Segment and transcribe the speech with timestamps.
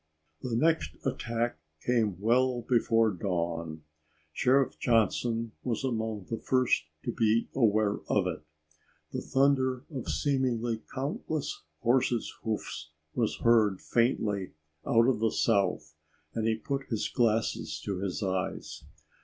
[0.41, 3.83] The next attack came well before dawn.
[4.33, 8.41] Sheriff Johnson was among the first to be aware of it.
[9.11, 14.53] The thunder of seemingly countless horses' hoofs was heard faintly
[14.87, 15.93] out of the south
[16.33, 18.83] and he put his glasses to his eyes.